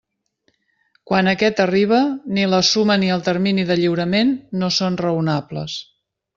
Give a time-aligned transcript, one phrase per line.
[1.11, 1.99] Quan aquest arriba,
[2.39, 4.35] ni la suma ni el termini de lliurament
[4.65, 5.81] no són raonables.